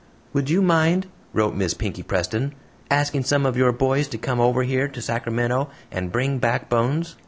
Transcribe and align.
"Would 0.33 0.49
you 0.49 0.63
mind," 0.63 1.05
wrote 1.31 1.53
Miss 1.53 1.75
Pinkey 1.75 2.01
Preston, 2.01 2.55
"asking 2.89 3.23
some 3.25 3.45
of 3.45 3.55
your 3.55 3.71
boys 3.71 4.07
to 4.07 4.17
come 4.17 4.39
over 4.39 4.63
here 4.63 4.87
to 4.87 4.99
Sacramento 4.99 5.69
and 5.91 6.11
bring 6.11 6.39
back 6.39 6.69
Bones? 6.69 7.17